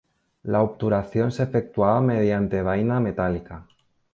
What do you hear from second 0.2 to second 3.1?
La obturación se efectuaba mediante vaina